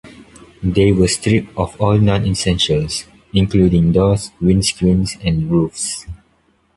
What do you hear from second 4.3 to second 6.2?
windscreens and roofs.